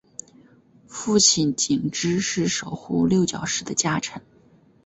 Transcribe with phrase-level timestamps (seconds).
[0.87, 4.23] 父亲景之是守护六角氏的家臣。